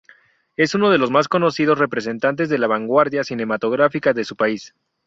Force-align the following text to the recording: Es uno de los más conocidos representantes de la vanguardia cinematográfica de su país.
Es 0.55 0.73
uno 0.73 0.89
de 0.89 0.97
los 0.97 1.11
más 1.11 1.27
conocidos 1.27 1.77
representantes 1.77 2.49
de 2.49 2.57
la 2.57 2.65
vanguardia 2.65 3.23
cinematográfica 3.23 4.13
de 4.13 4.23
su 4.25 4.35
país. 4.35 4.73